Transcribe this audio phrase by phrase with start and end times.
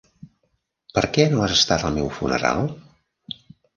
[0.95, 2.67] Per què no has estat al meu funeral?